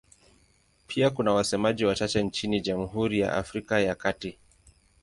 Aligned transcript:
Pia 0.87 1.09
kuna 1.09 1.33
wasemaji 1.33 1.85
wachache 1.85 2.23
nchini 2.23 2.61
Jamhuri 2.61 3.19
ya 3.19 3.33
Afrika 3.33 3.79
ya 3.79 3.95
Kati. 3.95 4.37